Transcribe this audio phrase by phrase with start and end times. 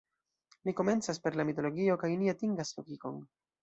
[0.69, 3.27] Ni komencas per la mitologio kaj ni atingas logikon.